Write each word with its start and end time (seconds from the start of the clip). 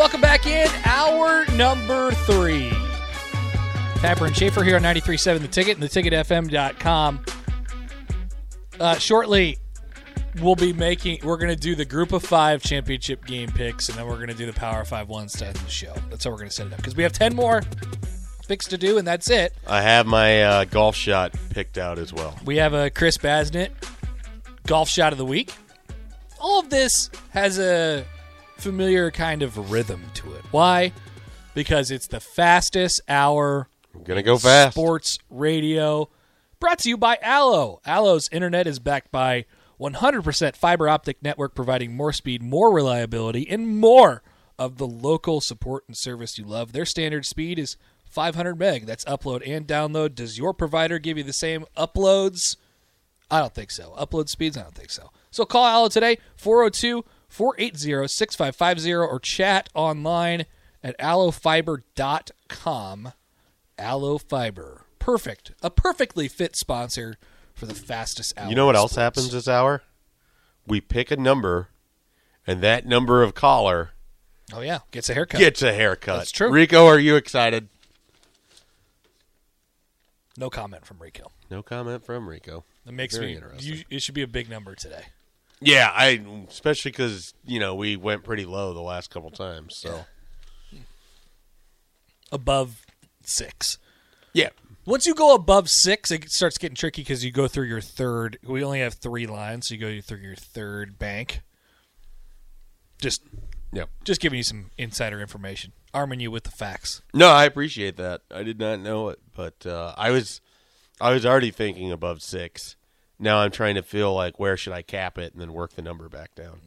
Welcome 0.00 0.22
back 0.22 0.46
in, 0.46 0.66
hour 0.86 1.44
number 1.56 2.10
three. 2.12 2.70
Happer 4.00 4.24
and 4.24 4.34
Schaefer 4.34 4.64
here 4.64 4.76
on 4.76 4.82
93.7 4.82 5.40
The 5.40 5.46
Ticket 5.46 5.76
and 5.76 5.86
theticketfm.com. 5.86 7.22
Uh, 8.80 8.94
shortly, 8.96 9.58
we'll 10.40 10.56
be 10.56 10.72
making, 10.72 11.18
we're 11.22 11.36
going 11.36 11.54
to 11.54 11.60
do 11.60 11.74
the 11.74 11.84
group 11.84 12.12
of 12.12 12.22
five 12.22 12.62
championship 12.62 13.26
game 13.26 13.50
picks, 13.50 13.90
and 13.90 13.98
then 13.98 14.06
we're 14.06 14.14
going 14.16 14.28
to 14.28 14.34
do 14.34 14.46
the 14.46 14.54
Power 14.54 14.86
Five 14.86 15.10
ones 15.10 15.34
to 15.34 15.48
end 15.48 15.56
the 15.56 15.68
show. 15.68 15.92
That's 16.08 16.24
how 16.24 16.30
we're 16.30 16.38
going 16.38 16.48
to 16.48 16.54
set 16.54 16.68
it 16.68 16.72
up 16.72 16.78
because 16.78 16.96
we 16.96 17.02
have 17.02 17.12
10 17.12 17.36
more 17.36 17.60
picks 18.48 18.68
to 18.68 18.78
do, 18.78 18.96
and 18.96 19.06
that's 19.06 19.28
it. 19.28 19.52
I 19.66 19.82
have 19.82 20.06
my 20.06 20.42
uh, 20.42 20.64
golf 20.64 20.96
shot 20.96 21.34
picked 21.50 21.76
out 21.76 21.98
as 21.98 22.10
well. 22.10 22.38
We 22.46 22.56
have 22.56 22.72
a 22.72 22.88
Chris 22.88 23.18
Basnett 23.18 23.68
golf 24.66 24.88
shot 24.88 25.12
of 25.12 25.18
the 25.18 25.26
week. 25.26 25.52
All 26.40 26.58
of 26.58 26.70
this 26.70 27.10
has 27.32 27.58
a 27.58 28.06
familiar 28.60 29.10
kind 29.10 29.42
of 29.42 29.70
rhythm 29.70 30.02
to 30.14 30.32
it. 30.34 30.44
Why? 30.50 30.92
Because 31.54 31.90
it's 31.90 32.06
the 32.06 32.20
fastest 32.20 33.00
hour 33.08 33.68
I'm 33.94 34.04
gonna 34.04 34.22
go 34.22 34.38
fast. 34.38 34.74
sports 34.74 35.18
radio 35.30 36.08
brought 36.60 36.78
to 36.80 36.88
you 36.88 36.96
by 36.96 37.18
Allo. 37.22 37.80
Allo's 37.84 38.28
internet 38.30 38.66
is 38.66 38.78
backed 38.78 39.10
by 39.10 39.46
100% 39.80 40.56
fiber 40.56 40.88
optic 40.88 41.22
network 41.22 41.54
providing 41.54 41.96
more 41.96 42.12
speed, 42.12 42.42
more 42.42 42.72
reliability, 42.72 43.48
and 43.48 43.80
more 43.80 44.22
of 44.58 44.76
the 44.76 44.86
local 44.86 45.40
support 45.40 45.84
and 45.88 45.96
service 45.96 46.36
you 46.36 46.44
love. 46.44 46.72
Their 46.72 46.84
standard 46.84 47.24
speed 47.24 47.58
is 47.58 47.78
500 48.10 48.58
meg. 48.58 48.84
That's 48.84 49.06
upload 49.06 49.42
and 49.48 49.66
download. 49.66 50.14
Does 50.14 50.36
your 50.36 50.52
provider 50.52 50.98
give 50.98 51.16
you 51.16 51.24
the 51.24 51.32
same 51.32 51.64
uploads? 51.78 52.56
I 53.30 53.40
don't 53.40 53.54
think 53.54 53.70
so. 53.70 53.94
Upload 53.98 54.28
speeds? 54.28 54.58
I 54.58 54.62
don't 54.62 54.74
think 54.74 54.90
so. 54.90 55.10
So 55.30 55.46
call 55.46 55.64
Allo 55.64 55.88
today, 55.88 56.18
402 56.36 57.04
480 57.30 58.08
6550, 58.08 58.94
or 58.94 59.18
chat 59.18 59.70
online 59.74 60.44
at 60.84 60.98
allofiber.com. 60.98 63.12
Allo 63.78 64.18
Fiber. 64.18 64.82
Perfect. 64.98 65.52
A 65.62 65.70
perfectly 65.70 66.28
fit 66.28 66.56
sponsor 66.56 67.16
for 67.54 67.64
the 67.64 67.74
fastest 67.74 68.34
hour. 68.36 68.50
You 68.50 68.54
know 68.54 68.66
what 68.66 68.74
of 68.74 68.80
else 68.80 68.92
sports. 68.92 69.02
happens 69.02 69.32
this 69.32 69.48
hour? 69.48 69.82
We 70.66 70.82
pick 70.82 71.10
a 71.10 71.16
number, 71.16 71.68
and 72.46 72.60
that 72.60 72.84
number 72.84 73.22
of 73.22 73.34
caller 73.34 73.92
Oh, 74.52 74.60
yeah. 74.60 74.80
Gets 74.90 75.10
a 75.10 75.14
haircut. 75.14 75.40
gets 75.40 75.62
a 75.62 75.72
haircut. 75.72 76.18
That's 76.18 76.32
true. 76.32 76.50
Rico, 76.50 76.86
are 76.86 76.98
you 76.98 77.16
excited? 77.16 77.68
No 80.36 80.50
comment 80.50 80.84
from 80.84 80.98
Rico. 80.98 81.30
No 81.50 81.62
comment 81.62 82.04
from 82.04 82.28
Rico. 82.28 82.64
It 82.86 82.92
makes 82.92 83.16
Very 83.16 83.36
me. 83.36 83.42
You, 83.58 83.84
it 83.90 84.02
should 84.02 84.14
be 84.14 84.22
a 84.22 84.28
big 84.28 84.48
number 84.48 84.74
today. 84.74 85.06
Yeah, 85.60 85.90
I 85.94 86.22
especially 86.48 86.90
because 86.90 87.34
you 87.44 87.60
know 87.60 87.74
we 87.74 87.96
went 87.96 88.24
pretty 88.24 88.46
low 88.46 88.72
the 88.72 88.80
last 88.80 89.10
couple 89.10 89.30
times. 89.30 89.76
So 89.76 90.04
Above 92.32 92.86
six. 93.24 93.78
yeah, 94.32 94.50
Once 94.86 95.04
you 95.04 95.14
go 95.14 95.34
above 95.34 95.68
six, 95.68 96.10
it 96.12 96.30
starts 96.30 96.58
getting 96.58 96.76
tricky 96.76 97.02
because 97.02 97.24
you 97.24 97.32
go 97.32 97.48
through 97.48 97.66
your 97.66 97.80
third. 97.80 98.38
We 98.46 98.62
only 98.62 98.80
have 98.80 98.94
three 98.94 99.26
lines, 99.26 99.66
so 99.68 99.74
you 99.74 99.80
go 99.80 100.00
through 100.00 100.20
your 100.20 100.36
third 100.36 100.96
bank. 100.98 101.40
Just, 103.02 103.22
yeah. 103.72 103.84
just 104.04 104.20
giving 104.20 104.36
you 104.36 104.42
some 104.44 104.70
insider 104.78 105.20
information, 105.20 105.72
arming 105.92 106.20
you 106.20 106.30
with 106.30 106.44
the 106.44 106.50
facts. 106.50 107.02
No, 107.12 107.30
I 107.30 107.46
appreciate 107.46 107.96
that. 107.96 108.20
I 108.30 108.42
did 108.44 108.60
not 108.60 108.78
know 108.80 109.08
it, 109.08 109.18
but 109.34 109.66
uh, 109.66 109.94
I 109.96 110.10
was 110.10 110.40
I 111.00 111.12
was 111.12 111.26
already 111.26 111.50
thinking 111.50 111.90
above 111.90 112.22
six. 112.22 112.76
Now 113.20 113.38
I'm 113.40 113.50
trying 113.50 113.74
to 113.74 113.82
feel 113.82 114.14
like 114.14 114.40
where 114.40 114.56
should 114.56 114.72
I 114.72 114.82
cap 114.82 115.18
it 115.18 115.32
and 115.32 115.40
then 115.40 115.52
work 115.52 115.74
the 115.74 115.82
number 115.82 116.08
back 116.08 116.34
down. 116.34 116.60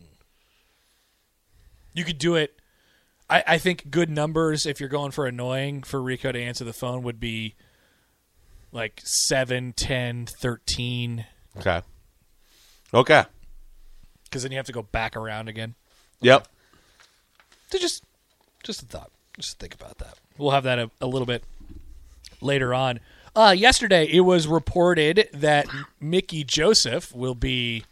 You 1.94 2.04
could 2.04 2.20
do 2.20 2.36
it. 2.36 2.58
I, 3.30 3.44
I 3.48 3.58
think 3.58 3.90
good 3.90 4.10
numbers, 4.10 4.66
if 4.66 4.80
you're 4.80 4.90
going 4.90 5.12
for 5.12 5.26
annoying 5.26 5.82
for 5.84 6.02
Rico 6.02 6.32
to 6.32 6.40
answer 6.40 6.64
the 6.64 6.74
phone, 6.74 7.02
would 7.04 7.20
be 7.20 7.56
like 8.72 9.02
7, 9.04 9.74
10, 9.74 10.28
13, 10.28 11.26
Okay. 11.60 11.82
Okay. 12.94 13.24
because 14.26 14.44
then 14.44 14.52
you 14.52 14.58
have 14.58 14.66
to 14.68 14.72
go 14.72 14.82
back 14.84 15.16
around 15.16 15.48
again. 15.48 15.74
Yep. 16.22 16.48
So 17.72 17.78
just, 17.80 18.04
just 18.64 18.82
a 18.84 18.86
thought. 18.86 19.12
Just 19.40 19.58
think 19.60 19.74
about 19.74 19.98
that. 20.00 20.16
We'll 20.38 20.52
have 20.52 20.64
that 20.64 20.78
a, 20.80 20.92
a 21.02 21.08
little 21.08 21.26
bit 21.26 21.44
later 22.42 22.74
on. 22.74 23.00
Uh, 23.36 23.54
yesterday, 23.58 24.06
it 24.06 24.22
was 24.22 24.48
reported 24.48 25.28
that 25.34 25.66
Mickey 26.00 26.44
Joseph 26.44 27.14
will 27.16 27.36
be 27.36 27.84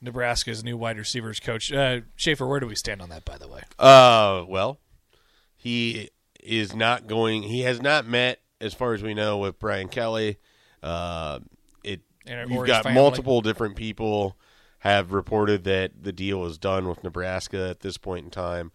Nebraska's 0.00 0.62
new 0.62 0.76
wide 0.76 0.98
receivers 0.98 1.40
coach. 1.40 1.72
Uh, 1.72 2.00
Schaefer, 2.16 2.46
where 2.46 2.60
do 2.60 2.66
we 2.66 2.74
stand 2.74 3.00
on 3.00 3.08
that, 3.08 3.24
by 3.24 3.38
the 3.38 3.48
way? 3.48 3.62
Uh, 3.78 4.44
well, 4.46 4.78
he 5.56 6.10
is 6.42 6.74
not 6.74 7.06
going. 7.06 7.44
He 7.44 7.62
has 7.62 7.80
not 7.80 8.06
met, 8.06 8.40
as 8.60 8.74
far 8.74 8.92
as 8.94 9.02
we 9.02 9.14
know, 9.14 9.38
with 9.38 9.58
Brian 9.58 9.88
Kelly. 9.88 10.38
Uh, 10.82 11.40
it 11.82 12.00
And- 12.26 12.50
you've 12.50 12.66
got 12.66 12.92
multiple 12.92 13.40
different 13.40 13.76
people 13.76 14.36
have 14.80 15.12
reported 15.12 15.64
that 15.64 16.02
the 16.04 16.12
deal 16.12 16.44
is 16.44 16.58
done 16.58 16.86
with 16.88 17.02
Nebraska 17.02 17.68
at 17.70 17.80
this 17.80 17.96
point 17.96 18.24
in 18.26 18.30
time. 18.30 18.70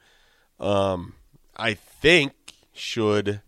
Um, 0.60 1.14
I 1.56 1.76
think 1.76 2.34
should 2.74 3.42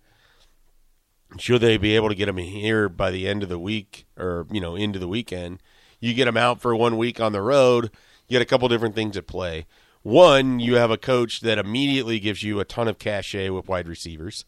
should 1.37 1.61
they 1.61 1.77
be 1.77 1.95
able 1.95 2.09
to 2.09 2.15
get 2.15 2.29
him 2.29 2.37
here 2.37 2.89
by 2.89 3.11
the 3.11 3.27
end 3.27 3.43
of 3.43 3.49
the 3.49 3.59
week 3.59 4.05
or 4.17 4.45
you 4.51 4.61
know 4.61 4.75
into 4.75 4.99
the 4.99 5.07
weekend? 5.07 5.61
You 5.99 6.13
get 6.13 6.27
him 6.27 6.37
out 6.37 6.61
for 6.61 6.75
one 6.75 6.97
week 6.97 7.19
on 7.19 7.31
the 7.31 7.41
road 7.41 7.91
you 8.27 8.35
get 8.39 8.41
a 8.41 8.45
couple 8.49 8.67
different 8.67 8.95
things 8.95 9.17
at 9.17 9.27
play. 9.27 9.65
One 10.01 10.59
you 10.59 10.75
have 10.75 10.91
a 10.91 10.97
coach 10.97 11.41
that 11.41 11.57
immediately 11.57 12.19
gives 12.19 12.43
you 12.43 12.59
a 12.59 12.65
ton 12.65 12.87
of 12.87 12.99
cachet 12.99 13.49
with 13.49 13.67
wide 13.67 13.87
receivers. 13.87 14.45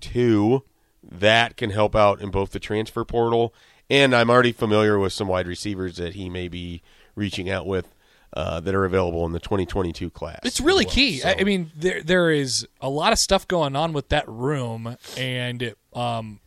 Two 0.00 0.64
that 1.02 1.56
can 1.56 1.70
help 1.70 1.94
out 1.94 2.20
in 2.20 2.30
both 2.30 2.50
the 2.50 2.58
transfer 2.58 3.04
portal 3.04 3.54
and 3.88 4.12
i'm 4.12 4.28
already 4.28 4.50
familiar 4.50 4.98
with 4.98 5.12
some 5.12 5.28
wide 5.28 5.46
receivers 5.46 5.98
that 5.98 6.14
he 6.14 6.28
may 6.28 6.48
be 6.48 6.82
reaching 7.14 7.48
out 7.48 7.64
with 7.64 7.94
uh, 8.36 8.60
that 8.60 8.74
are 8.74 8.84
available 8.84 9.24
in 9.26 9.32
the 9.32 9.40
2022 9.40 10.10
class 10.10 10.38
It's 10.44 10.60
really 10.60 10.84
well. 10.84 10.94
key. 10.94 11.22
I, 11.24 11.32
So- 11.34 11.40
I 11.40 11.44
mean, 11.44 11.72
there 11.74 12.02
there 12.02 12.30
is 12.30 12.68
a 12.80 12.88
lot 12.90 13.12
of 13.12 13.18
stuff 13.18 13.48
going 13.48 13.74
on 13.74 13.92
with 13.94 14.10
that 14.10 14.28
room, 14.28 14.96
and 15.16 15.74
um, 15.94 16.38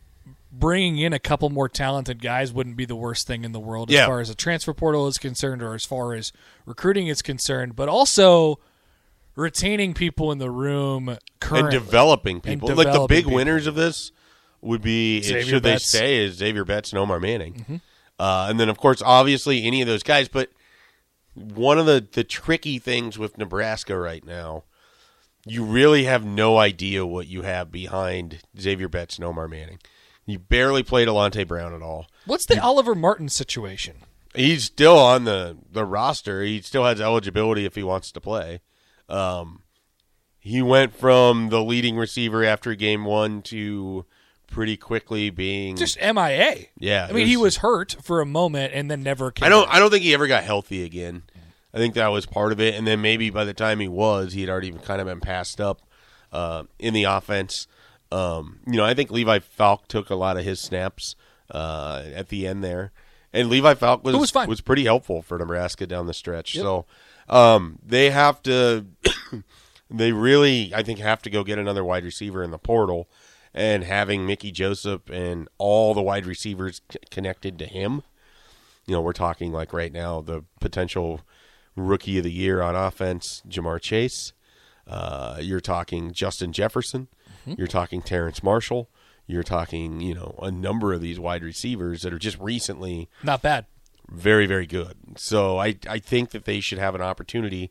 bringing 0.52 0.98
in 0.98 1.12
a 1.12 1.18
couple 1.18 1.50
more 1.50 1.68
talented 1.68 2.22
guys 2.22 2.52
wouldn't 2.52 2.76
be 2.76 2.84
the 2.84 2.94
worst 2.96 3.26
thing 3.26 3.44
in 3.44 3.52
the 3.52 3.60
world 3.60 3.90
as 3.90 4.06
far 4.06 4.20
as 4.20 4.28
the 4.28 4.34
transfer 4.36 4.72
portal 4.72 5.06
is 5.08 5.18
concerned, 5.18 5.62
or 5.62 5.74
as 5.74 5.84
far 5.84 6.14
as 6.14 6.32
recruiting 6.64 7.08
is 7.08 7.22
concerned. 7.22 7.74
But 7.76 7.88
also 7.88 8.60
retaining 9.36 9.94
people 9.94 10.32
in 10.32 10.38
the 10.38 10.50
room 10.50 11.16
currently. 11.40 11.76
and 11.76 11.84
developing 11.84 12.40
people. 12.40 12.68
like 12.74 12.92
the 12.92 13.06
big 13.08 13.24
people. 13.24 13.34
winners 13.34 13.66
of 13.66 13.74
this 13.74 14.12
would 14.60 14.82
be 14.82 15.22
Xavier 15.22 15.42
should 15.44 15.62
they 15.62 15.72
Betts. 15.72 15.88
Mm-hmm. 15.88 15.96
stay 15.98 16.24
is 16.24 16.34
Xavier 16.36 16.64
Betts 16.64 16.92
and 16.92 16.98
Omar 16.98 17.18
Manning, 17.20 17.80
uh, 18.18 18.46
and 18.50 18.60
then 18.60 18.68
of 18.68 18.76
course 18.78 19.02
obviously 19.04 19.64
any 19.64 19.80
of 19.82 19.88
those 19.88 20.02
guys. 20.02 20.28
But 20.28 20.50
one 21.40 21.78
of 21.78 21.86
the 21.86 22.06
the 22.12 22.24
tricky 22.24 22.78
things 22.78 23.18
with 23.18 23.38
Nebraska 23.38 23.98
right 23.98 24.24
now, 24.24 24.64
you 25.46 25.64
really 25.64 26.04
have 26.04 26.24
no 26.24 26.58
idea 26.58 27.06
what 27.06 27.26
you 27.26 27.42
have 27.42 27.72
behind 27.72 28.40
Xavier 28.58 28.88
Betts 28.88 29.16
and 29.16 29.24
Omar 29.24 29.48
Manning. 29.48 29.78
You 30.26 30.38
barely 30.38 30.82
played 30.82 31.08
Alante 31.08 31.46
Brown 31.46 31.74
at 31.74 31.82
all. 31.82 32.06
What's 32.24 32.46
the 32.46 32.62
Oliver 32.62 32.94
Martin 32.94 33.28
situation? 33.28 33.96
He's 34.34 34.64
still 34.64 34.96
on 34.96 35.24
the, 35.24 35.56
the 35.72 35.84
roster. 35.84 36.42
He 36.42 36.60
still 36.60 36.84
has 36.84 37.00
eligibility 37.00 37.64
if 37.64 37.74
he 37.74 37.82
wants 37.82 38.12
to 38.12 38.20
play. 38.20 38.60
Um, 39.08 39.62
he 40.38 40.62
went 40.62 40.94
from 40.94 41.48
the 41.48 41.62
leading 41.64 41.96
receiver 41.96 42.44
after 42.44 42.74
game 42.76 43.04
one 43.04 43.42
to 43.42 44.06
pretty 44.50 44.76
quickly 44.76 45.30
being 45.30 45.76
Just 45.76 45.98
MIA. 46.00 46.66
Yeah, 46.78 47.06
I 47.08 47.12
mean, 47.12 47.22
it 47.22 47.28
he 47.28 47.36
was- 47.36 47.44
was 47.44 47.56
hurt 47.58 47.96
for 48.02 48.20
a 48.20 48.26
moment 48.26 48.72
and 48.74 48.90
then 48.90 49.02
never 49.02 49.30
came 49.30 49.46
I 49.46 49.48
don't. 49.48 49.66
back. 49.66 49.76
I 49.76 49.78
don't 49.78 49.90
think 49.90 50.02
he 50.02 50.12
ever 50.12 50.26
got 50.26 50.44
healthy 50.44 50.84
again. 50.84 51.22
I 51.72 51.78
think 51.78 51.94
that 51.94 52.08
was 52.08 52.26
part 52.26 52.50
of 52.52 52.60
it, 52.60 52.74
and 52.74 52.84
then 52.86 53.00
maybe 53.00 53.30
by 53.30 53.44
the 53.44 53.54
time 53.54 53.78
he 53.78 53.86
was, 53.88 54.32
he 54.32 54.40
had 54.40 54.50
already 54.50 54.72
kind 54.72 55.00
of 55.00 55.06
been 55.06 55.20
passed 55.20 55.60
up 55.60 55.80
uh, 56.32 56.64
in 56.80 56.94
the 56.94 57.04
offense. 57.04 57.68
Um, 58.10 58.58
you 58.66 58.76
know, 58.76 58.84
I 58.84 58.92
think 58.92 59.10
Levi 59.12 59.38
Falck 59.38 59.86
took 59.86 60.10
a 60.10 60.16
lot 60.16 60.36
of 60.36 60.44
his 60.44 60.58
snaps 60.60 61.14
uh, 61.50 62.02
at 62.12 62.28
the 62.28 62.46
end 62.48 62.64
there, 62.64 62.90
and 63.32 63.48
Levi 63.48 63.74
Falck 63.74 64.02
was 64.04 64.16
was 64.16 64.30
fine. 64.32 64.52
pretty 64.64 64.82
helpful 64.84 65.22
for 65.22 65.38
Nebraska 65.38 65.86
down 65.86 66.06
the 66.08 66.12
stretch. 66.14 66.54
So 66.54 66.86
um, 67.28 67.78
they 67.86 68.10
have 68.10 68.42
to. 68.42 68.86
they 69.90 70.10
really, 70.12 70.72
I 70.74 70.82
think, 70.82 70.98
have 70.98 71.22
to 71.22 71.30
go 71.30 71.44
get 71.44 71.58
another 71.58 71.84
wide 71.84 72.04
receiver 72.04 72.42
in 72.42 72.50
the 72.50 72.58
portal, 72.58 73.08
and 73.54 73.84
having 73.84 74.26
Mickey 74.26 74.50
Joseph 74.52 75.02
and 75.10 75.48
all 75.58 75.94
the 75.94 76.02
wide 76.02 76.26
receivers 76.26 76.80
c- 76.90 76.98
connected 77.10 77.58
to 77.58 77.66
him 77.66 78.02
you 78.86 78.96
know, 78.96 79.02
we're 79.02 79.12
talking 79.12 79.52
like 79.52 79.72
right 79.72 79.92
now 79.92 80.20
the 80.20 80.42
potential 80.58 81.20
rookie 81.76 82.18
of 82.18 82.24
the 82.24 82.32
year 82.32 82.60
on 82.60 82.74
offense, 82.74 83.40
Ja'Marr 83.48 83.80
Chase. 83.80 84.32
Uh, 84.84 85.36
you're 85.40 85.60
talking 85.60 86.12
Justin 86.12 86.52
Jefferson. 86.52 87.06
You're 87.46 87.68
talking 87.68 88.02
Terrace 88.02 88.42
Marshall. 88.42 88.90
You're 89.28 89.44
talking, 89.44 90.00
you 90.00 90.14
know, 90.14 90.34
a 90.42 90.50
number 90.50 90.92
of 90.92 91.00
these 91.00 91.20
wide 91.20 91.44
receivers 91.44 92.02
that 92.02 92.12
are 92.12 92.18
just 92.18 92.36
recently 92.40 93.08
Not 93.22 93.42
bad. 93.42 93.66
very, 94.10 94.46
very 94.46 94.66
good. 94.66 94.96
So 95.16 95.58
I, 95.58 95.76
I 95.88 96.00
think 96.00 96.30
that 96.30 96.44
they 96.44 96.58
should 96.58 96.78
have 96.78 96.96
an 96.96 97.02
opportunity 97.02 97.70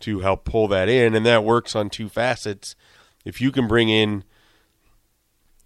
to 0.00 0.20
help 0.20 0.44
pull 0.44 0.68
that 0.68 0.88
in, 0.88 1.16
and 1.16 1.26
that 1.26 1.42
works 1.42 1.74
on 1.74 1.90
two 1.90 2.08
facets. 2.08 2.76
If 3.24 3.40
you 3.40 3.50
can 3.50 3.66
bring 3.66 3.88
in 3.88 4.22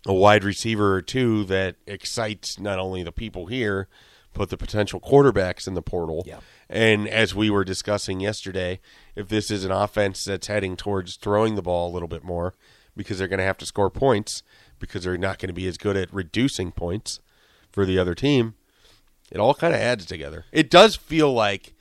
a 0.06 0.12
wide 0.12 0.44
receiver 0.44 0.94
or 0.94 1.02
two 1.02 1.44
that 1.44 1.76
excites 1.86 2.58
not 2.58 2.78
only 2.78 3.02
the 3.02 3.12
people 3.12 3.46
here, 3.46 3.88
but 4.34 4.50
the 4.50 4.56
potential 4.56 5.00
quarterbacks 5.00 5.66
in 5.66 5.74
the 5.74 5.82
portal. 5.82 6.24
Yeah. 6.26 6.40
And 6.68 7.08
as 7.08 7.34
we 7.34 7.50
were 7.50 7.64
discussing 7.64 8.20
yesterday, 8.20 8.80
if 9.14 9.28
this 9.28 9.50
is 9.50 9.64
an 9.64 9.70
offense 9.70 10.24
that's 10.24 10.48
heading 10.48 10.76
towards 10.76 11.16
throwing 11.16 11.54
the 11.54 11.62
ball 11.62 11.90
a 11.90 11.94
little 11.94 12.08
bit 12.08 12.24
more, 12.24 12.54
because 12.96 13.18
they're 13.18 13.28
going 13.28 13.38
to 13.38 13.44
have 13.44 13.58
to 13.58 13.66
score 13.66 13.90
points, 13.90 14.42
because 14.78 15.04
they're 15.04 15.16
not 15.16 15.38
going 15.38 15.48
to 15.48 15.54
be 15.54 15.66
as 15.66 15.78
good 15.78 15.96
at 15.96 16.12
reducing 16.12 16.72
points 16.72 17.20
for 17.70 17.86
the 17.86 17.98
other 17.98 18.14
team, 18.14 18.54
it 19.30 19.38
all 19.38 19.54
kind 19.54 19.74
of 19.74 19.80
adds 19.80 20.04
together. 20.06 20.44
It 20.52 20.70
does 20.70 20.96
feel 20.96 21.32
like 21.32 21.74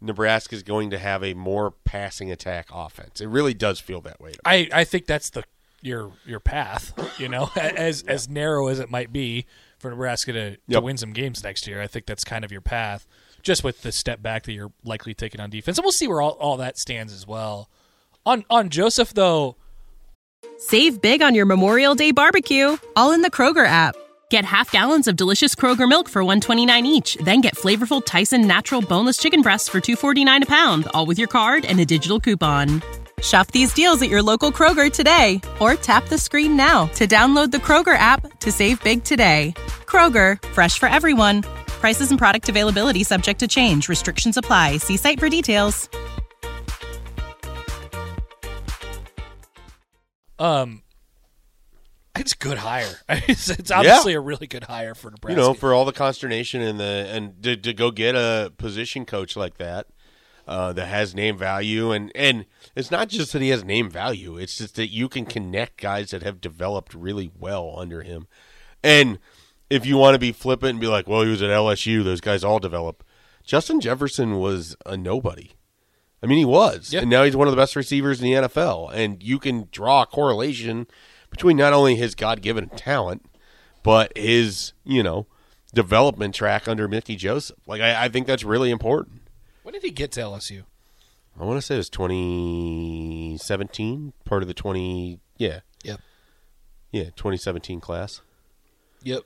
Nebraska 0.00 0.54
is 0.54 0.62
going 0.62 0.90
to 0.90 0.98
have 0.98 1.24
a 1.24 1.34
more 1.34 1.70
passing 1.70 2.30
attack 2.30 2.68
offense. 2.72 3.20
It 3.20 3.28
really 3.28 3.54
does 3.54 3.80
feel 3.80 4.00
that 4.02 4.20
way. 4.20 4.32
I, 4.44 4.68
I 4.72 4.84
think 4.84 5.06
that's 5.06 5.30
the 5.30 5.44
your 5.82 6.12
your 6.24 6.40
path. 6.40 6.92
You 7.18 7.28
know, 7.28 7.50
as 7.56 8.02
as 8.02 8.28
narrow 8.28 8.68
as 8.68 8.78
it 8.78 8.90
might 8.90 9.12
be 9.12 9.46
for 9.78 9.90
Nebraska 9.90 10.32
to, 10.32 10.56
to 10.70 10.80
win 10.80 10.96
some 10.96 11.12
games 11.12 11.42
next 11.42 11.66
year, 11.66 11.82
I 11.82 11.86
think 11.86 12.06
that's 12.06 12.24
kind 12.24 12.44
of 12.44 12.52
your 12.52 12.60
path. 12.62 13.06
Just 13.42 13.62
with 13.62 13.82
the 13.82 13.92
step 13.92 14.22
back 14.22 14.42
that 14.44 14.52
you're 14.52 14.72
likely 14.84 15.14
taking 15.14 15.40
on 15.40 15.50
defense, 15.50 15.78
and 15.78 15.84
we'll 15.84 15.92
see 15.92 16.08
where 16.08 16.20
all, 16.20 16.32
all 16.32 16.56
that 16.56 16.78
stands 16.78 17.12
as 17.12 17.26
well. 17.26 17.70
On 18.24 18.44
on 18.50 18.70
Joseph 18.70 19.14
though, 19.14 19.56
Save 20.58 21.02
big 21.02 21.20
on 21.22 21.34
your 21.34 21.44
Memorial 21.46 21.94
Day 21.94 22.12
barbecue, 22.12 22.76
all 22.96 23.12
in 23.12 23.20
the 23.20 23.30
Kroger 23.30 23.66
app. 23.66 23.94
Get 24.30 24.44
half 24.44 24.72
gallons 24.72 25.06
of 25.06 25.14
delicious 25.14 25.54
Kroger 25.54 25.88
milk 25.88 26.08
for 26.08 26.24
129 26.24 26.86
each, 26.86 27.16
then 27.16 27.40
get 27.40 27.54
flavorful 27.54 28.04
Tyson 28.04 28.46
natural 28.46 28.80
boneless 28.80 29.18
chicken 29.18 29.42
breasts 29.42 29.68
for 29.68 29.80
249 29.80 30.42
a 30.42 30.46
pound, 30.46 30.88
all 30.94 31.06
with 31.06 31.18
your 31.18 31.28
card 31.28 31.64
and 31.66 31.78
a 31.78 31.84
digital 31.84 32.18
coupon. 32.18 32.82
Shop 33.22 33.50
these 33.50 33.72
deals 33.72 34.02
at 34.02 34.08
your 34.10 34.22
local 34.22 34.52
Kroger 34.52 34.92
today 34.92 35.40
or 35.58 35.74
tap 35.74 36.08
the 36.08 36.18
screen 36.18 36.56
now 36.56 36.86
to 36.94 37.06
download 37.06 37.50
the 37.50 37.58
Kroger 37.58 37.96
app 37.96 38.38
to 38.40 38.52
save 38.52 38.82
big 38.84 39.04
today. 39.04 39.54
Kroger, 39.86 40.42
fresh 40.50 40.78
for 40.78 40.88
everyone. 40.88 41.42
Prices 41.66 42.10
and 42.10 42.18
product 42.18 42.48
availability 42.48 43.04
subject 43.04 43.40
to 43.40 43.48
change. 43.48 43.88
Restrictions 43.88 44.36
apply. 44.36 44.76
See 44.78 44.96
site 44.98 45.18
for 45.18 45.28
details. 45.28 45.88
um, 50.38 50.82
it's 52.18 52.32
a 52.32 52.36
good 52.36 52.58
hire. 52.58 52.94
it's, 53.08 53.48
it's 53.50 53.70
obviously 53.70 54.14
a 54.14 54.20
really 54.20 54.46
good 54.46 54.64
hire 54.64 54.94
for 54.94 55.10
Nebraska. 55.10 55.40
you 55.40 55.46
know, 55.46 55.54
for 55.54 55.74
all 55.74 55.84
the 55.84 55.92
consternation 55.92 56.62
and 56.62 56.78
the 56.80 57.06
and 57.10 57.42
to, 57.42 57.56
to 57.56 57.72
go 57.72 57.90
get 57.90 58.14
a 58.14 58.52
position 58.56 59.04
coach 59.04 59.36
like 59.36 59.58
that 59.58 59.86
uh, 60.46 60.72
that 60.74 60.86
has 60.86 61.14
name 61.14 61.36
value, 61.36 61.90
and 61.92 62.12
and 62.14 62.46
it's 62.74 62.90
not 62.90 63.08
just 63.08 63.32
that 63.32 63.42
he 63.42 63.48
has 63.50 63.64
name 63.64 63.90
value; 63.90 64.36
it's 64.36 64.58
just 64.58 64.76
that 64.76 64.88
you 64.92 65.08
can 65.08 65.24
connect 65.24 65.80
guys 65.80 66.10
that 66.10 66.22
have 66.22 66.40
developed 66.40 66.94
really 66.94 67.30
well 67.38 67.74
under 67.76 68.02
him. 68.02 68.26
And 68.82 69.18
if 69.68 69.84
you 69.84 69.96
want 69.96 70.14
to 70.14 70.18
be 70.20 70.32
flippant 70.32 70.70
and 70.70 70.80
be 70.80 70.86
like, 70.86 71.08
"Well, 71.08 71.22
he 71.22 71.30
was 71.30 71.42
at 71.42 71.50
LSU; 71.50 72.04
those 72.04 72.20
guys 72.20 72.44
all 72.44 72.58
develop." 72.58 73.02
Justin 73.44 73.80
Jefferson 73.80 74.38
was 74.38 74.76
a 74.84 74.96
nobody. 74.96 75.52
I 76.22 76.26
mean, 76.26 76.38
he 76.38 76.44
was, 76.44 76.92
Yeah. 76.92 77.00
and 77.02 77.10
now 77.10 77.22
he's 77.24 77.36
one 77.36 77.46
of 77.46 77.52
the 77.52 77.60
best 77.60 77.76
receivers 77.76 78.20
in 78.20 78.24
the 78.24 78.32
NFL. 78.32 78.90
And 78.92 79.22
you 79.22 79.38
can 79.38 79.68
draw 79.70 80.02
a 80.02 80.06
correlation 80.06 80.86
between 81.30 81.56
not 81.56 81.72
only 81.72 81.94
his 81.94 82.14
God-given 82.16 82.70
talent, 82.70 83.24
but 83.84 84.16
his, 84.16 84.72
you 84.84 85.02
know, 85.02 85.26
development 85.74 86.34
track 86.34 86.66
under 86.66 86.88
Mickey 86.88 87.14
Joseph. 87.14 87.58
Like, 87.68 87.80
I, 87.82 88.06
I 88.06 88.08
think 88.08 88.26
that's 88.26 88.42
really 88.42 88.70
important. 88.70 89.22
When 89.66 89.72
did 89.72 89.82
he 89.82 89.90
get 89.90 90.12
to 90.12 90.20
LSU? 90.20 90.62
I 91.38 91.44
want 91.44 91.58
to 91.58 91.62
say 91.62 91.74
it 91.74 91.78
was 91.78 91.90
2017, 91.90 94.12
part 94.24 94.42
of 94.42 94.48
the 94.48 94.54
20, 94.54 95.18
yeah, 95.38 95.60
Yep. 95.82 96.00
yeah, 96.92 97.04
2017 97.16 97.80
class. 97.80 98.20
Yep. 99.02 99.22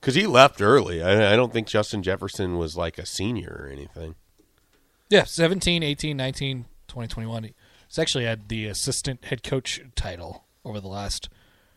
Because 0.00 0.14
he 0.14 0.26
left 0.26 0.60
early. 0.60 1.02
I, 1.02 1.32
I 1.32 1.36
don't 1.36 1.52
think 1.54 1.68
Justin 1.68 2.02
Jefferson 2.02 2.58
was 2.58 2.76
like 2.76 2.98
a 2.98 3.06
senior 3.06 3.62
or 3.64 3.68
anything. 3.72 4.14
Yeah, 5.08 5.24
17, 5.24 5.82
18, 5.82 6.14
19, 6.16 6.66
20, 6.86 7.08
21. 7.08 7.44
He's 7.88 7.98
actually 7.98 8.24
had 8.24 8.48
the 8.50 8.66
assistant 8.66 9.24
head 9.24 9.42
coach 9.42 9.80
title 9.96 10.44
over 10.66 10.80
the 10.80 10.88
last 10.88 11.30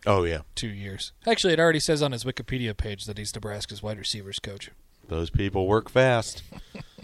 Oh, 0.05 0.25
yeah. 0.25 0.41
two 0.53 0.67
years. 0.67 1.13
Actually, 1.25 1.53
it 1.53 1.59
already 1.59 1.79
says 1.79 2.03
on 2.03 2.11
his 2.11 2.25
Wikipedia 2.25 2.75
page 2.75 3.05
that 3.05 3.17
he's 3.17 3.33
Nebraska's 3.33 3.81
wide 3.81 3.97
receivers 3.97 4.37
coach. 4.39 4.69
Those 5.07 5.29
people 5.29 5.67
work 5.67 5.89
fast. 5.89 6.43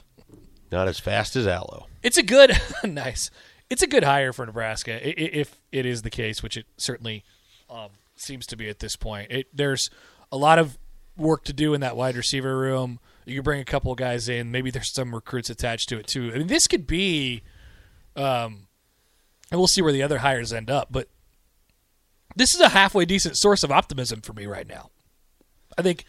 Not 0.72 0.88
as 0.88 1.00
fast 1.00 1.36
as 1.36 1.48
Allo. 1.48 1.88
It's 2.04 2.18
a 2.18 2.24
good, 2.24 2.60
nice. 2.84 3.32
It's 3.70 3.82
a 3.82 3.88
good 3.88 4.04
hire 4.04 4.34
for 4.34 4.46
Nebraska 4.46 5.00
if 5.04 5.60
it 5.72 5.86
is 5.86 6.02
the 6.02 6.10
case, 6.10 6.42
which 6.42 6.58
it 6.58 6.66
certainly 6.78 7.24
um, 7.70 7.90
seems 8.16 8.46
to 8.48 8.56
be 8.56 8.70
at 8.70 8.80
this 8.80 8.96
point. 8.96 9.32
It, 9.32 9.48
there's 9.54 9.90
a 10.32 10.38
lot 10.38 10.60
of 10.60 10.78
work 11.18 11.44
to 11.46 11.54
do 11.54 11.74
in 11.74 11.82
that 11.82 11.96
wide 11.96 12.16
receiver 12.16 12.58
room. 12.58 13.00
You 13.26 13.36
can 13.36 13.44
bring 13.44 13.62
a 13.62 13.66
couple 13.66 13.92
of 13.92 13.98
guys 13.98 14.28
in. 14.28 14.52
Maybe 14.52 14.72
there's 14.72 14.94
some 14.94 15.14
recruits 15.14 15.50
attached 15.50 15.90
to 15.90 16.00
it 16.00 16.08
too. 16.08 16.32
I 16.34 16.38
mean, 16.40 16.48
this 16.48 16.68
could 16.68 16.88
be, 16.88 17.44
um, 18.16 18.68
and 19.52 19.60
we'll 19.60 19.68
see 19.68 19.82
where 19.82 19.94
the 19.94 20.04
other 20.04 20.20
hires 20.20 20.52
end 20.52 20.72
up. 20.72 20.88
But 20.90 21.10
this 22.36 22.56
is 22.56 22.62
a 22.62 22.70
halfway 22.70 23.06
decent 23.06 23.38
source 23.38 23.64
of 23.64 23.72
optimism 23.72 24.22
for 24.22 24.34
me 24.34 24.46
right 24.46 24.68
now. 24.68 24.90
I 25.78 25.82
think 25.82 26.06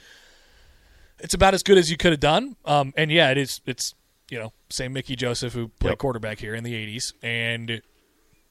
it's 1.22 1.34
about 1.34 1.54
as 1.54 1.62
good 1.62 1.78
as 1.78 1.90
you 1.90 1.96
could 1.96 2.12
have 2.12 2.20
done. 2.20 2.56
Um, 2.64 2.92
and 2.96 3.10
yeah, 3.10 3.30
it 3.30 3.38
is. 3.38 3.60
It's 3.66 3.94
you 4.30 4.38
know 4.38 4.52
same 4.70 4.92
Mickey 4.92 5.16
Joseph 5.16 5.52
who 5.52 5.68
played 5.68 5.90
Yep. 5.92 5.98
quarterback 5.98 6.38
here 6.38 6.54
in 6.54 6.64
the 6.64 6.72
'80s, 6.74 7.12
and 7.22 7.82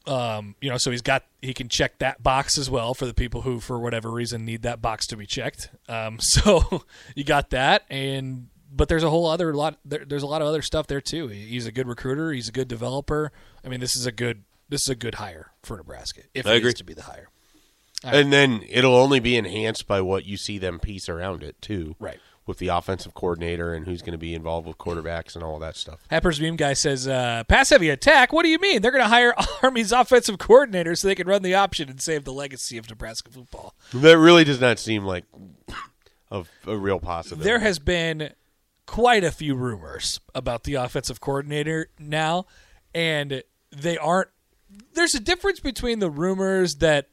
um, 0.05 0.55
you 0.61 0.69
know 0.69 0.77
so 0.77 0.91
he's 0.91 1.01
got 1.01 1.23
he 1.41 1.53
can 1.53 1.69
check 1.69 1.99
that 1.99 2.21
box 2.23 2.57
as 2.57 2.69
well 2.69 2.93
for 2.93 3.05
the 3.05 3.13
people 3.13 3.41
who 3.41 3.59
for 3.59 3.79
whatever 3.79 4.09
reason 4.09 4.45
need 4.45 4.61
that 4.63 4.81
box 4.81 5.05
to 5.07 5.17
be 5.17 5.25
checked. 5.25 5.69
Um, 5.88 6.17
so 6.21 6.83
you 7.15 7.23
got 7.23 7.49
that, 7.51 7.83
and 7.89 8.47
but 8.71 8.88
there's 8.89 9.03
a 9.03 9.09
whole 9.09 9.25
other 9.25 9.53
lot. 9.53 9.77
There, 9.85 10.05
there's 10.05 10.23
a 10.23 10.27
lot 10.27 10.41
of 10.41 10.47
other 10.47 10.61
stuff 10.61 10.88
there 10.88 11.01
too. 11.01 11.27
He's 11.27 11.65
a 11.65 11.71
good 11.71 11.88
recruiter. 11.88 12.31
He's 12.31 12.49
a 12.49 12.51
good 12.51 12.67
developer. 12.67 13.31
I 13.63 13.67
mean, 13.69 13.79
this 13.79 13.95
is 13.95 14.05
a 14.05 14.11
good 14.11 14.43
this 14.69 14.81
is 14.81 14.89
a 14.89 14.95
good 14.95 15.15
hire 15.15 15.51
for 15.63 15.77
Nebraska 15.77 16.21
if 16.33 16.45
I 16.45 16.53
it 16.53 16.57
agree. 16.57 16.69
is 16.69 16.75
to 16.75 16.83
be 16.83 16.93
the 16.93 17.03
hire. 17.03 17.29
And 18.01 18.31
then 18.31 18.63
it'll 18.69 18.95
only 18.95 19.19
be 19.19 19.35
enhanced 19.35 19.85
by 19.85 19.99
what 19.99 20.25
you 20.25 20.38
see 20.38 20.57
them 20.57 20.79
piece 20.79 21.09
around 21.09 21.43
it, 21.43 21.61
too. 21.61 21.97
Right. 21.99 22.19
With 22.46 22.58
the 22.58 22.69
offensive 22.69 23.13
coordinator 23.13 23.75
and 23.75 23.86
who's 23.86 24.01
going 24.01 24.13
to 24.13 24.17
be 24.17 24.34
involved 24.34 24.65
with 24.67 24.79
quarterbacks 24.79 25.36
and 25.36 25.43
all 25.43 25.60
that 25.60 25.75
stuff. 25.75 26.00
Happers 26.10 26.41
meme 26.41 26.55
guy 26.55 26.74
says, 26.74 27.08
uh, 27.08 27.43
"Pass 27.48 27.69
heavy 27.69 27.89
attack. 27.89 28.34
What 28.34 28.41
do 28.41 28.50
you 28.50 28.58
mean? 28.58 28.81
They're 28.81 28.91
going 28.91 29.03
to 29.03 29.10
hire 29.10 29.36
Army's 29.63 29.91
offensive 29.91 30.39
coordinator 30.39 30.96
so 30.96 31.08
they 31.08 31.13
can 31.15 31.27
run 31.27 31.43
the 31.43 31.53
option 31.53 31.89
and 31.89 32.01
save 32.01 32.24
the 32.24 32.34
legacy 32.34 32.77
of 32.77 32.89
Nebraska 32.89 33.29
football." 33.29 33.75
That 33.93 34.17
really 34.17 34.43
does 34.43 34.60
not 34.60 34.79
seem 34.79 35.03
like 35.05 35.25
a, 36.31 36.43
a 36.65 36.75
real 36.77 37.00
possibility. 37.00 37.43
There 37.43 37.60
has 37.60 37.77
been 37.77 38.34
quite 38.86 39.24
a 39.24 39.31
few 39.31 39.53
rumors 39.55 40.19
about 40.34 40.63
the 40.63 40.74
offensive 40.75 41.22
coordinator 41.22 41.89
now, 42.00 42.48
and 42.96 43.43
they 43.72 43.98
aren't. 43.98 44.29
There's 44.93 45.13
a 45.13 45.19
difference 45.19 45.60
between 45.60 46.00
the 46.00 46.10
rumors 46.10 46.75
that 46.77 47.10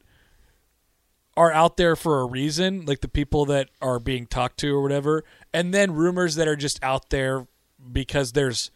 are 1.37 1.53
out 1.53 1.77
there 1.77 1.95
for 1.95 2.19
a 2.19 2.25
reason, 2.25 2.85
like 2.85 3.01
the 3.01 3.07
people 3.07 3.45
that 3.45 3.69
are 3.79 3.99
being 3.99 4.25
talked 4.25 4.57
to 4.59 4.75
or 4.75 4.81
whatever, 4.81 5.23
and 5.53 5.73
then 5.73 5.93
rumors 5.93 6.35
that 6.35 6.47
are 6.47 6.55
just 6.55 6.83
out 6.83 7.11
there 7.11 7.47
because 7.91 8.31
there's 8.31 8.71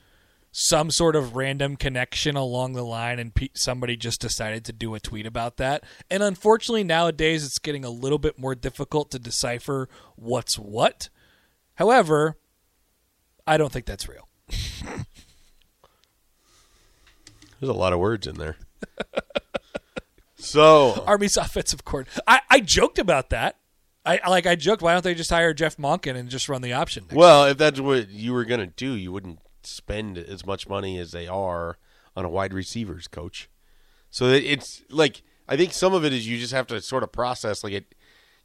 some 0.52 0.92
sort 0.92 1.16
of 1.16 1.36
random 1.36 1.76
connection 1.76 2.36
along 2.36 2.74
the 2.74 2.84
line 2.84 3.18
and 3.18 3.34
pe- 3.34 3.50
somebody 3.56 3.96
just 3.98 4.22
decided 4.22 4.64
to 4.66 4.74
do 4.74 4.94
a 4.94 5.00
tweet 5.00 5.26
about 5.26 5.58
that. 5.58 5.84
And 6.10 6.22
unfortunately, 6.22 6.84
nowadays 6.84 7.44
it's 7.44 7.58
getting 7.58 7.84
a 7.84 7.90
little 7.90 8.20
bit 8.20 8.38
more 8.38 8.54
difficult 8.54 9.10
to 9.12 9.20
decipher 9.20 9.90
what's 10.16 10.60
what. 10.60 11.10
However, 11.76 12.38
I 13.48 13.58
don't 13.58 13.72
think 13.72 13.86
that's 13.86 14.08
real. 14.08 14.28
There's 17.60 17.70
a 17.70 17.74
lot 17.74 17.94
of 17.94 18.00
words 18.00 18.28
in 18.28 18.36
there. 18.36 18.58
so 20.42 21.04
Army's 21.08 21.38
offensive 21.38 21.84
court. 21.84 22.08
I, 22.28 22.42
I 22.50 22.60
joked 22.60 23.00
about 23.00 23.30
that. 23.30 23.58
I 24.06 24.20
like 24.28 24.48
I 24.48 24.56
joked. 24.56 24.82
Why 24.82 24.94
don't 24.94 25.04
they 25.04 25.14
just 25.14 25.30
hire 25.30 25.54
Jeff 25.54 25.78
Monken 25.78 26.16
and 26.16 26.30
just 26.30 26.50
run 26.50 26.62
the 26.62 26.74
option? 26.74 27.04
next 27.04 27.16
Well, 27.16 27.46
if 27.46 27.58
that's 27.58 27.80
what 27.80 28.10
you 28.10 28.34
were 28.34 28.46
going 28.46 28.60
to 28.60 28.66
do, 28.66 28.94
you 28.94 29.12
wouldn't 29.12 29.40
spend 29.64 30.18
as 30.18 30.46
much 30.46 30.68
money 30.68 30.98
as 30.98 31.12
they 31.12 31.28
are 31.28 31.78
on 32.16 32.26
a 32.26 32.30
wide 32.30 32.54
receivers 32.54 33.08
coach. 33.08 33.50
So 34.10 34.26
it's 34.26 34.82
like 34.90 35.22
I 35.48 35.56
think 35.56 35.74
some 35.74 35.94
of 35.94 36.04
it 36.04 36.14
is 36.14 36.28
you 36.28 36.40
just 36.40 36.54
have 36.54 36.68
to 36.68 36.82
sort 36.82 37.04
of 37.04 37.12
process 37.12 37.64
like 37.64 37.74
it. 37.74 37.96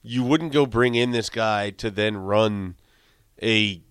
You 0.03 0.23
wouldn't 0.23 0.53
go 0.53 0.67
bring 0.67 0.95
in 0.95 1.11
this 1.11 1.31
guy 1.31 1.71
to 1.71 1.91
then 1.91 2.17
run 2.17 2.77
a 3.43 3.83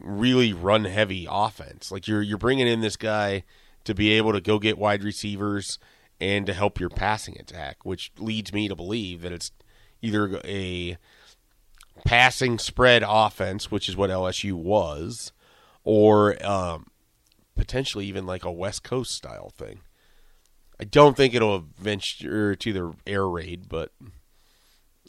really 0.00 0.52
run 0.52 0.84
heavy 0.84 1.26
offense. 1.30 1.92
Like 1.92 2.08
you're 2.08 2.22
you're 2.22 2.38
bringing 2.38 2.66
in 2.66 2.80
this 2.80 2.96
guy 2.96 3.44
to 3.84 3.94
be 3.94 4.10
able 4.12 4.32
to 4.32 4.40
go 4.40 4.58
get 4.58 4.76
wide 4.76 5.04
receivers 5.04 5.78
and 6.20 6.46
to 6.46 6.52
help 6.52 6.80
your 6.80 6.90
passing 6.90 7.36
attack, 7.38 7.84
which 7.84 8.12
leads 8.18 8.52
me 8.52 8.68
to 8.68 8.76
believe 8.76 9.22
that 9.22 9.32
it's 9.32 9.50
either 10.02 10.40
a 10.44 10.96
passing 12.04 12.58
spread 12.58 13.02
offense, 13.06 13.70
which 13.70 13.88
is 13.88 13.96
what 13.96 14.10
LSU 14.10 14.52
was, 14.52 15.32
or 15.84 16.42
um, 16.46 16.86
potentially 17.56 18.06
even 18.06 18.26
like 18.26 18.44
a 18.44 18.52
West 18.52 18.82
Coast 18.82 19.12
style 19.12 19.50
thing. 19.50 19.80
I 20.78 20.84
don't 20.84 21.16
think 21.16 21.34
it'll 21.34 21.64
venture 21.78 22.54
to 22.54 22.72
the 22.72 22.94
air 23.06 23.26
raid, 23.26 23.68
but 23.68 23.92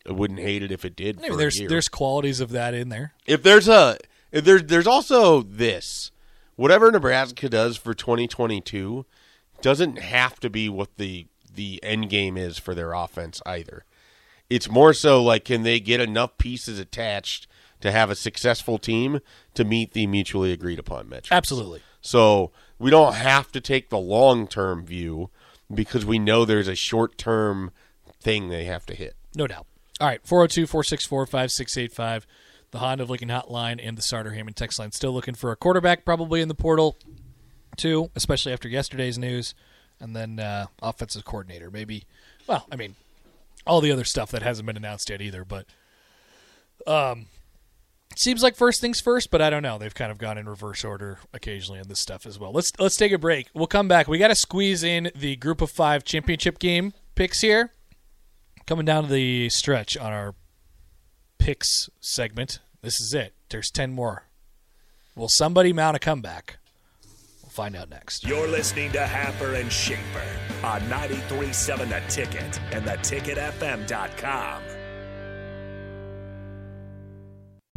I 0.08 0.14
wouldn't 0.14 0.40
hate 0.40 0.64
it 0.64 0.72
if 0.72 0.86
it 0.86 0.96
did. 0.96 1.20
Maybe 1.20 1.36
there's 1.36 1.60
there's 1.68 1.90
qualities 1.90 2.40
of 2.40 2.52
that 2.52 2.74
in 2.74 2.90
there. 2.90 3.14
if 3.26 3.44
there's 3.44 3.68
a 3.68 3.98
if 4.32 4.46
there's 4.46 4.64
there's 4.64 4.88
also 4.88 5.42
this 5.42 6.12
whatever 6.56 6.90
Nebraska 6.92 7.50
does 7.50 7.76
for 7.76 7.94
2022 7.94 9.06
doesn't 9.62 9.98
have 9.98 10.40
to 10.40 10.50
be 10.50 10.70
what 10.70 10.96
the 10.98 11.28
the 11.54 11.80
end 11.84 12.10
game 12.10 12.38
is 12.38 12.58
for 12.58 12.76
their 12.76 12.94
offense 12.94 13.42
either. 13.46 13.84
It's 14.50 14.70
more 14.70 14.94
so 14.94 15.22
like 15.22 15.46
can 15.46 15.64
they 15.64 15.80
get 15.80 16.00
enough 16.00 16.38
pieces 16.38 16.80
attached 16.80 17.48
to 17.82 17.92
have 17.92 18.10
a 18.10 18.16
successful 18.16 18.78
team 18.78 19.20
to 19.54 19.64
meet 19.64 19.94
the 19.94 20.08
mutually 20.08 20.52
agreed 20.52 20.80
upon 20.80 21.10
metrics. 21.10 21.32
Absolutely. 21.32 21.82
So 22.02 22.52
we 22.80 22.90
don't 22.90 23.16
have 23.16 23.52
to 23.52 23.62
take 23.62 23.90
the 23.90 23.98
long 23.98 24.48
term 24.48 24.86
view 24.86 25.30
because 25.74 26.06
we 26.06 26.20
know 26.20 26.46
there's 26.46 26.68
a 26.68 26.76
short 26.76 27.18
term 27.18 27.72
thing 28.22 28.50
they 28.50 28.66
have 28.66 28.86
to 28.88 28.96
hit. 28.96 29.16
No 29.36 29.48
doubt. 29.48 29.66
All 30.00 30.08
right, 30.08 30.22
402 30.24 30.68
464 30.68 31.26
5685, 31.26 32.28
the 32.72 32.80
Honda 32.80 33.04
of 33.04 33.10
Lincoln 33.10 33.30
hotline 33.30 33.80
and 33.84 33.98
the 33.98 34.02
Sartor 34.04 34.34
Hamann 34.34 34.54
text 34.54 34.78
line. 34.78 34.92
Still 34.92 35.12
looking 35.12 35.34
for 35.34 35.52
a 35.52 35.56
quarterback, 35.56 36.06
probably 36.06 36.42
in 36.42 36.48
the 36.48 36.56
portal, 36.56 36.98
too, 37.78 38.12
especially 38.16 38.54
after 38.54 38.68
yesterday's 38.68 39.18
news. 39.18 39.54
And 40.00 40.16
then 40.16 40.40
uh, 40.40 40.68
offensive 40.82 41.26
coordinator, 41.26 41.72
maybe. 41.72 42.04
Well, 42.46 42.68
I 42.72 42.76
mean, 42.76 42.96
all 43.66 43.82
the 43.82 43.92
other 43.92 44.04
stuff 44.04 44.30
that 44.32 44.44
hasn't 44.44 44.66
been 44.68 44.78
announced 44.78 45.10
yet 45.10 45.22
either, 45.22 45.44
but 45.44 45.66
um, 46.86 47.26
seems 48.16 48.44
like 48.44 48.56
first 48.56 48.80
things 48.80 49.00
first, 49.00 49.32
but 49.32 49.42
I 49.42 49.50
don't 49.50 49.64
know. 49.64 49.80
They've 49.80 49.94
kind 49.94 50.12
of 50.12 50.20
gone 50.20 50.38
in 50.38 50.48
reverse 50.48 50.84
order 50.84 51.18
occasionally 51.34 51.80
in 51.80 51.88
this 51.88 52.00
stuff 52.00 52.28
as 52.28 52.38
well. 52.38 52.52
Let's 52.52 52.72
let's 52.78 52.96
take 52.96 53.12
a 53.12 53.18
break. 53.18 53.48
We'll 53.56 53.66
come 53.66 53.88
back. 53.88 54.08
We 54.08 54.20
got 54.20 54.28
to 54.28 54.36
squeeze 54.36 54.84
in 54.84 55.10
the 55.16 55.36
Group 55.36 55.62
of 55.62 55.72
Five 55.72 56.04
championship 56.04 56.60
game 56.60 56.94
picks 57.16 57.42
here 57.42 57.72
coming 58.68 58.86
down 58.86 59.06
to 59.06 59.10
the 59.10 59.50
stretch 59.50 59.98
on 59.98 60.12
our 60.14 60.36
picks 61.40 61.90
segment. 62.00 62.60
This 62.82 63.00
is 63.00 63.14
it. 63.14 63.34
There's 63.50 63.72
10 63.72 63.94
more. 63.94 64.26
Will 65.16 65.30
somebody 65.30 65.74
mount 65.74 65.96
a 65.96 66.00
comeback? 66.00 66.58
Find 67.58 67.76
out 67.76 67.90
next. 67.90 68.24
You're 68.24 68.48
listening 68.48 68.92
to 68.92 69.00
Happer 69.00 69.56
and 69.56 69.72
Schaefer 69.72 70.22
on 70.64 70.80
93.7 70.82 71.90
The 71.90 72.04
Ticket 72.08 72.60
and 72.72 72.86
theticketfm.com. 72.86 74.77